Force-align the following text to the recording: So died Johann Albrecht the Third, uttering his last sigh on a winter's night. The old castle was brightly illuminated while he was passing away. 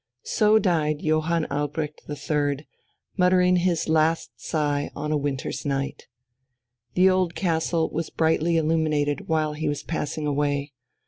So 0.25 0.57
died 0.57 1.03
Johann 1.03 1.45
Albrecht 1.51 2.07
the 2.07 2.15
Third, 2.15 2.65
uttering 3.19 3.57
his 3.57 3.87
last 3.87 4.31
sigh 4.35 4.89
on 4.95 5.11
a 5.11 5.15
winter's 5.15 5.63
night. 5.63 6.07
The 6.95 7.07
old 7.07 7.35
castle 7.35 7.87
was 7.91 8.09
brightly 8.09 8.57
illuminated 8.57 9.27
while 9.27 9.53
he 9.53 9.69
was 9.69 9.83
passing 9.83 10.25
away. 10.25 10.73